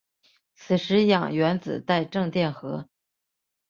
[0.55, 2.89] 此时氧原子带正电荷。